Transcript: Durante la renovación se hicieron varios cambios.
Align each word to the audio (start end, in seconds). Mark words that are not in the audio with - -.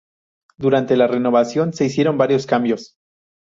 Durante 0.57 0.97
la 0.97 1.05
renovación 1.05 1.73
se 1.73 1.85
hicieron 1.85 2.17
varios 2.17 2.47
cambios. 2.47 2.95